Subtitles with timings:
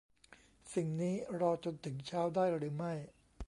[0.73, 2.93] สิ่งนี้รอจนถึงเช้าได้หรือไม่